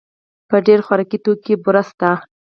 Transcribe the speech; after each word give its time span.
په 0.49 0.57
ډېر 0.65 0.79
خوراکي 0.85 1.17
توکو 1.23 1.41
کې 1.43 1.53
بوره 1.63 1.83
شته. 1.89 2.09